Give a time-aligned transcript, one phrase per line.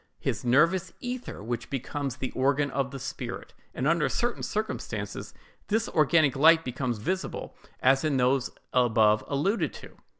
[0.19, 5.31] his nervous ether, which becomes the organ of the spirit;" and under certain circumstances
[5.67, 9.95] this organic light becomes visible, as in those above alluded to.